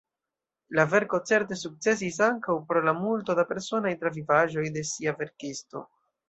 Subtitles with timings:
[0.77, 5.85] La verko certe sukcesis ankaŭ pro la multo da personaj travivaĵoj de sia verkisto.